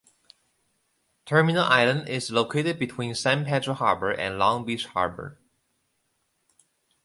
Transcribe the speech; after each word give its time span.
Terminal 1.27 1.63
Island 1.63 2.09
is 2.09 2.31
located 2.31 2.79
between 2.79 3.13
San 3.13 3.45
Pedro 3.45 3.75
Harbor 3.75 4.09
and 4.09 4.39
Long 4.39 4.65
Beach 4.65 4.87
Harbor. 4.87 5.37